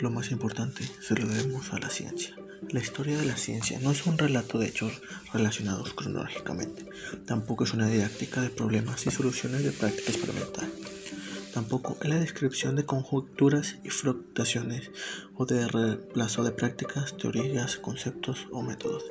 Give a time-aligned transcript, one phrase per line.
[0.00, 2.34] lo más importante se lo debemos a la ciencia.
[2.70, 5.00] La historia de la ciencia no es un relato de hechos
[5.32, 6.86] relacionados cronológicamente,
[7.24, 10.70] tampoco es una didáctica de problemas y soluciones de práctica experimental.
[11.52, 14.90] Tampoco es la descripción de conjunturas y fluctuaciones
[15.34, 19.04] o de reemplazo de prácticas, teorías, conceptos o métodos.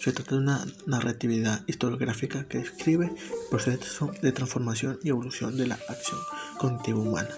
[0.00, 5.66] Se trata de una narratividad historiográfica que describe el proceso de transformación y evolución de
[5.66, 6.18] la acción
[6.58, 7.34] cognitiva humana.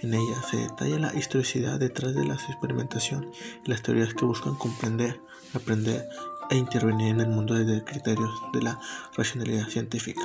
[0.00, 3.30] En ella se detalla la historicidad detrás de la experimentación
[3.64, 5.20] y las teorías que buscan comprender,
[5.54, 6.08] aprender
[6.50, 8.78] e intervenir en el mundo desde criterios de la
[9.16, 10.22] racionalidad científica.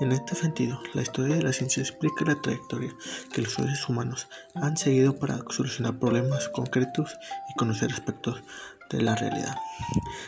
[0.00, 2.94] En este sentido, la historia de la ciencia explica la trayectoria
[3.32, 7.16] que los seres humanos han seguido para solucionar problemas concretos
[7.50, 8.40] y conocer aspectos
[8.90, 9.56] de la realidad.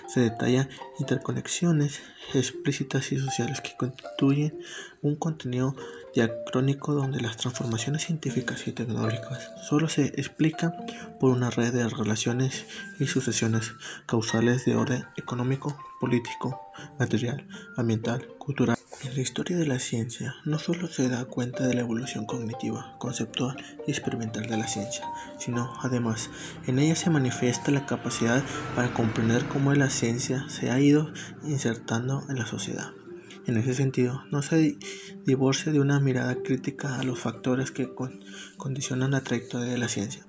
[0.09, 2.01] Se detallan interconexiones
[2.35, 4.59] explícitas y sociales que constituyen
[5.03, 5.77] un contenido
[6.17, 10.75] diacrónico donde las transformaciones científicas y tecnológicas solo se explican
[11.21, 12.67] por una red de relaciones
[12.99, 13.73] y sucesiones
[14.07, 16.61] causales de orden económico, político,
[16.99, 17.47] material,
[17.77, 18.80] ambiental, cultural.
[19.03, 22.97] En la historia de la ciencia no solo se da cuenta de la evolución cognitiva,
[22.99, 23.57] conceptual
[23.87, 25.07] y experimental de la ciencia,
[25.39, 26.29] sino además
[26.67, 28.45] en ella se manifiesta la capacidad
[28.77, 31.11] para comprender cómo la ciencia se ha ido
[31.45, 32.91] insertando en la sociedad.
[33.47, 34.77] En ese sentido, no se
[35.25, 37.89] divorcia de una mirada crítica a los factores que
[38.59, 40.27] condicionan la trayectoria de la ciencia,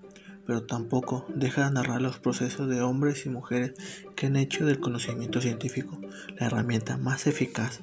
[0.52, 3.72] pero tampoco deja de narrar los procesos de hombres y mujeres
[4.18, 5.98] que han hecho del conocimiento científico
[6.38, 7.80] la herramienta más eficaz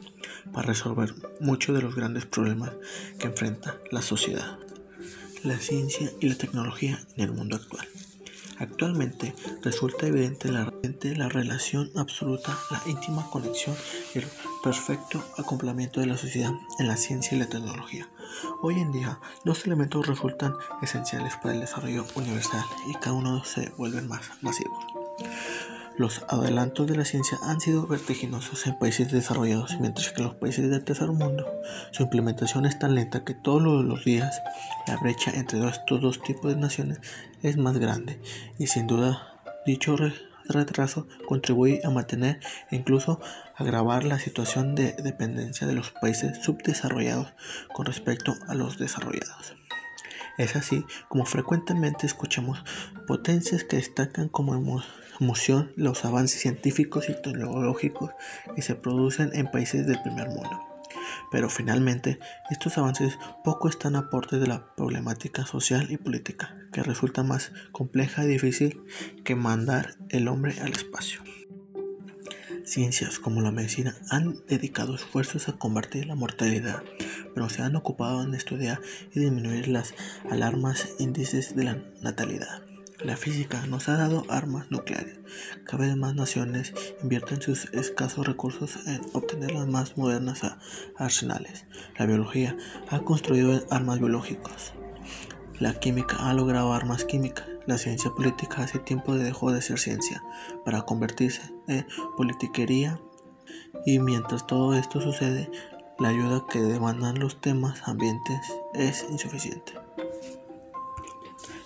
[0.52, 2.72] para resolver muchos de los grandes problemas
[3.18, 4.58] que enfrenta la sociedad,
[5.44, 7.88] la ciencia y la tecnología en el mundo actual.
[8.58, 13.76] Actualmente resulta evidente la, la, relación absoluta, la íntima conexión
[14.14, 14.26] y el
[14.62, 18.08] perfecto acoplamiento de la sociedad en la ciencia y la tecnología.
[18.60, 23.70] Hoy en día, dos elementos resultan esenciales para el desarrollo universal y cada uno se
[23.76, 24.84] vuelven más masivos.
[25.98, 30.36] Los adelantos de la ciencia han sido vertiginosos en países desarrollados, mientras que en los
[30.36, 31.44] países del tercer mundo
[31.90, 34.40] su implementación es tan lenta que todos los días
[34.86, 37.00] la brecha entre estos dos tipos de naciones
[37.42, 38.20] es más grande
[38.58, 39.96] y sin duda dicho
[40.48, 42.38] retraso contribuye a mantener
[42.70, 43.20] e incluso
[43.56, 47.32] agravar la situación de dependencia de los países subdesarrollados
[47.74, 49.56] con respecto a los desarrollados.
[50.38, 52.64] Es así como frecuentemente escuchamos
[53.06, 54.82] potencias que destacan como
[55.20, 58.12] emoción los avances científicos y tecnológicos
[58.54, 60.60] que se producen en países del primer mundo.
[61.30, 62.18] Pero finalmente,
[62.50, 67.52] estos avances poco están a aporte de la problemática social y política, que resulta más
[67.72, 68.80] compleja y difícil
[69.24, 71.20] que mandar el hombre al espacio.
[72.64, 76.82] Ciencias como la medicina han dedicado esfuerzos a combatir la mortalidad,
[77.38, 78.80] pero se han ocupado en estudiar
[79.14, 79.94] y disminuir las
[80.28, 82.62] alarmas índices de la natalidad.
[83.00, 85.20] La física nos ha dado armas nucleares.
[85.64, 90.40] Cada vez más naciones invierten sus escasos recursos en obtener las más modernas
[90.96, 91.66] arsenales.
[91.96, 92.56] La biología
[92.90, 94.72] ha construido armas biológicas.
[95.60, 97.46] La química ha logrado armas químicas.
[97.68, 100.24] La ciencia política hace tiempo dejó de ser ciencia
[100.64, 103.00] para convertirse en politiquería.
[103.86, 105.48] Y mientras todo esto sucede,
[105.98, 108.40] la ayuda que demandan los temas ambientes
[108.74, 109.72] es insuficiente.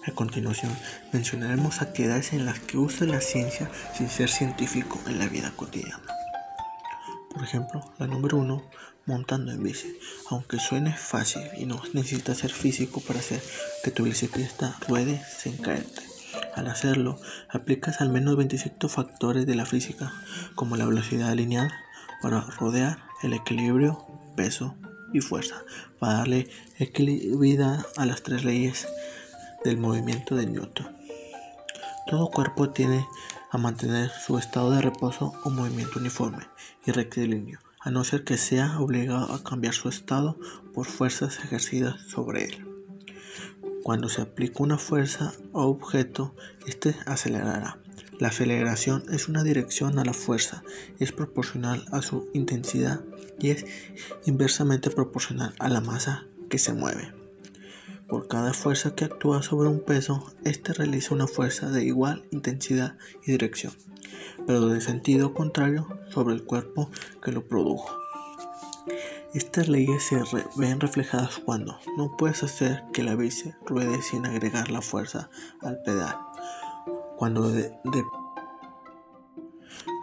[0.06, 0.76] A continuación,
[1.12, 6.03] mencionaremos actividades en las que usa la ciencia sin ser científico en la vida cotidiana.
[7.32, 8.62] Por ejemplo, la número uno,
[9.06, 9.97] montando en bici.
[10.31, 13.42] Aunque suene fácil y no necesitas ser físico para hacer
[13.84, 16.03] que tu bicicleta ruede sin caerte.
[16.54, 20.12] Al hacerlo, aplicas al menos 27 factores de la física,
[20.54, 21.72] como la velocidad lineal,
[22.21, 24.76] para rodear el equilibrio, peso
[25.12, 25.62] y fuerza,
[25.98, 26.48] para darle
[26.78, 28.88] equilibrio a las tres leyes
[29.65, 30.88] del movimiento de Newton.
[32.06, 33.06] Todo cuerpo tiene
[33.50, 36.48] a mantener su estado de reposo o movimiento uniforme
[36.87, 40.38] y rectilíneo, a no ser que sea obligado a cambiar su estado
[40.72, 42.66] por fuerzas ejercidas sobre él.
[43.83, 46.34] Cuando se aplica una fuerza o objeto,
[46.66, 47.82] éste acelerará.
[48.22, 50.63] La aceleración es una dirección a la fuerza,
[51.01, 53.01] es proporcional a su intensidad
[53.41, 53.66] y es
[54.27, 57.13] inversamente proporcional a la masa que se mueve.
[58.07, 62.97] Por cada fuerza que actúa sobre un peso, éste realiza una fuerza de igual intensidad
[63.27, 63.72] y dirección,
[64.47, 66.92] pero de sentido contrario sobre el cuerpo
[67.24, 67.91] que lo produjo.
[69.34, 70.22] Estas leyes se
[70.54, 75.28] ven reflejadas cuando no puedes hacer que la bici ruede sin agregar la fuerza
[75.60, 76.15] al pedal.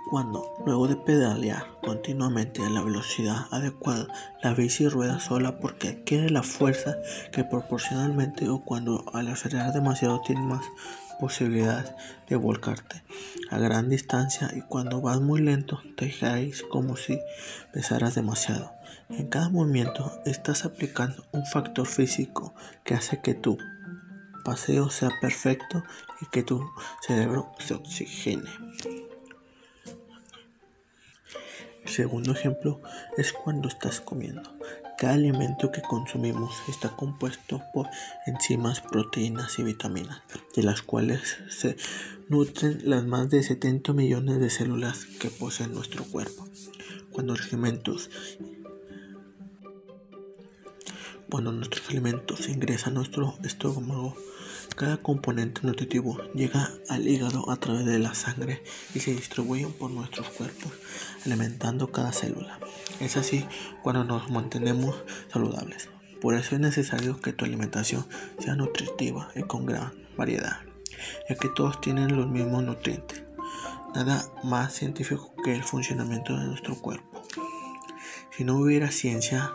[0.10, 4.08] Cuando luego de pedalear continuamente a la velocidad adecuada,
[4.42, 6.96] la bici rueda sola porque adquiere la fuerza
[7.34, 10.64] que proporcionalmente o cuando al acelerar demasiado tiene más
[11.20, 11.94] posibilidad
[12.30, 13.04] de volcarte
[13.52, 17.20] a gran distancia y cuando vas muy lento te caes como si
[17.74, 18.72] pesaras demasiado.
[19.10, 22.54] En cada movimiento estás aplicando un factor físico
[22.86, 23.58] que hace que tu
[24.44, 25.84] paseo sea perfecto
[26.22, 26.70] y que tu
[27.02, 28.50] cerebro se oxigene.
[31.84, 32.82] El segundo ejemplo
[33.18, 34.44] es cuando estás comiendo.
[34.98, 37.88] Cada alimento que consumimos está compuesto por
[38.26, 40.22] enzimas, proteínas y vitaminas,
[40.56, 41.78] de las cuales se
[42.28, 46.48] nutren las más de 70 millones de células que posee nuestro cuerpo.
[47.12, 48.10] Cuando los alimentos
[51.30, 54.16] cuando nuestros alimentos ingresan a nuestro estómago,
[54.76, 59.92] cada componente nutritivo llega al hígado a través de la sangre y se distribuyen por
[59.92, 60.72] nuestros cuerpos,
[61.26, 62.60] alimentando cada célula.
[63.00, 63.46] Es así
[63.84, 64.96] cuando nos mantenemos
[65.32, 65.90] saludables.
[66.22, 68.06] Por eso es necesario que tu alimentación
[68.40, 70.58] sea nutritiva y con gran variedad,
[71.30, 73.24] ya que todos tienen los mismos nutrientes.
[73.96, 77.24] Nada más científico que el funcionamiento de nuestro cuerpo.
[78.36, 79.52] Si no hubiera ciencia,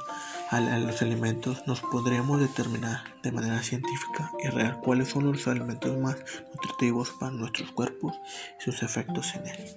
[0.54, 5.98] a los alimentos nos podríamos determinar de manera científica y real cuáles son los alimentos
[5.98, 6.16] más
[6.54, 8.14] nutritivos para nuestros cuerpos
[8.60, 9.76] y sus efectos en él.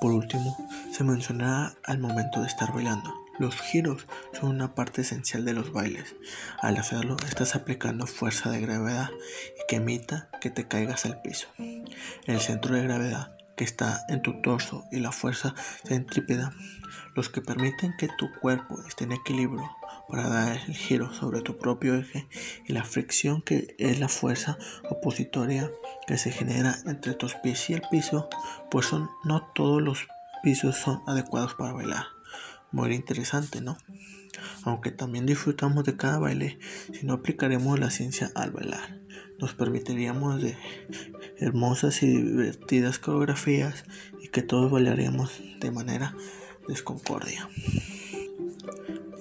[0.00, 0.56] Por último,
[0.90, 3.12] se mencionará al momento de estar bailando.
[3.38, 6.16] Los giros son una parte esencial de los bailes.
[6.62, 11.48] Al hacerlo, estás aplicando fuerza de gravedad y que emita que te caigas al piso.
[11.58, 15.54] El centro de gravedad que está en tu torso y la fuerza
[15.84, 16.52] centrípeta,
[17.14, 19.70] los que permiten que tu cuerpo esté en equilibrio
[20.08, 22.26] para dar el giro sobre tu propio eje
[22.66, 24.58] y la fricción que es la fuerza
[24.90, 25.70] opositoria
[26.06, 28.28] que se genera entre tus pies y el piso,
[28.70, 30.06] pues son, no todos los
[30.42, 32.13] pisos son adecuados para bailar.
[32.74, 33.78] Muy interesante, ¿no?
[34.64, 36.58] Aunque también disfrutamos de cada baile,
[36.92, 38.98] si no aplicaremos la ciencia al bailar,
[39.38, 40.56] nos permitiríamos de
[41.38, 43.84] hermosas y divertidas coreografías
[44.20, 46.16] y que todos bailaríamos de manera
[46.66, 47.48] desconcordia.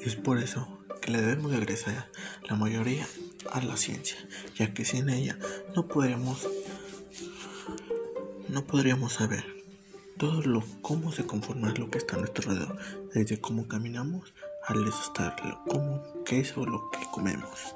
[0.02, 2.06] Es por eso que le debemos de agradecer
[2.50, 3.06] la mayoría
[3.52, 4.18] a la ciencia,
[4.56, 5.38] ya que sin ella
[5.76, 6.48] no podríamos
[8.50, 9.63] no podríamos saber
[10.24, 12.78] todo lo cómo se conforma lo que está a nuestro alrededor,
[13.14, 14.34] desde cómo caminamos
[14.66, 15.36] al estar,
[15.68, 17.76] cómo, qué es o lo que comemos.